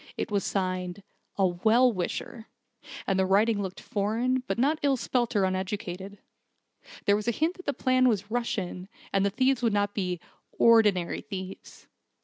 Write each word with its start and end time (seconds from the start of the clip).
It 0.17 0.31
was 0.31 0.43
signed 0.43 1.03
'A 1.37 1.45
Well 1.45 1.93
Wisher', 1.93 2.47
and 3.05 3.19
the 3.19 3.25
writing 3.27 3.61
looked 3.61 3.79
foreign, 3.79 4.39
but 4.47 4.57
not 4.57 4.79
ill 4.81 4.97
spelt 4.97 5.35
or 5.35 5.43
uneducated. 5.45 6.17
There 7.05 7.15
was 7.15 7.27
a 7.27 7.31
hint 7.31 7.53
that 7.57 7.67
the 7.67 7.71
plan 7.73 8.09
was 8.09 8.31
Russian, 8.31 8.89
and 9.13 9.23
the 9.23 9.29
thieves 9.29 9.61
would 9.61 9.73
not 9.73 9.93
be 9.93 10.19
'ordinary 10.57 11.21
thieves.' 11.21 11.85